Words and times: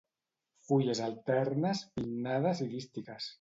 Fulles 0.69 1.01
alternes, 1.07 1.83
pinnades 2.01 2.65
i 2.67 2.69
dístiques. 2.73 3.29